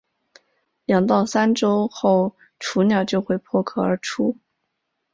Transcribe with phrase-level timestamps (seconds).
[0.85, 4.35] 两到三周后雏鸟就会破壳而出。